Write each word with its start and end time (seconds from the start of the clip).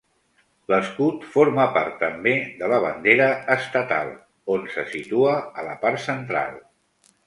L'escut 0.71 1.27
forma 1.33 1.67
part 1.75 1.99
també 2.05 2.33
de 2.63 2.71
la 2.73 2.81
bandera 2.87 3.29
estatal, 3.59 4.13
on 4.59 4.69
se 4.75 4.91
situa 4.99 5.41
a 5.65 5.71
la 5.73 5.81
part 5.87 6.07
central. 6.13 6.63